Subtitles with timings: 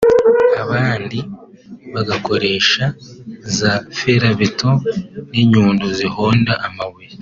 [0.63, 1.19] abandi
[1.93, 2.85] bagakoresha
[3.57, 4.71] za ferabeto
[5.31, 7.11] n’inyundo zihonda amabuye